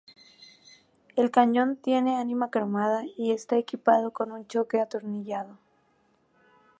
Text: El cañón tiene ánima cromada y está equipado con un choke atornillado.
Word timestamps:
El 1.15 1.29
cañón 1.29 1.75
tiene 1.75 2.17
ánima 2.17 2.49
cromada 2.49 3.03
y 3.17 3.33
está 3.33 3.57
equipado 3.57 4.09
con 4.09 4.31
un 4.31 4.47
choke 4.47 4.79
atornillado. 4.79 5.59